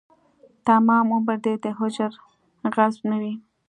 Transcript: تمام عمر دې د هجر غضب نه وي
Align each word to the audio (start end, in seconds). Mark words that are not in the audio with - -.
تمام 0.67 1.05
عمر 1.15 1.35
دې 1.45 1.53
د 1.63 1.65
هجر 1.79 2.11
غضب 2.75 3.01
نه 3.09 3.17
وي 3.21 3.33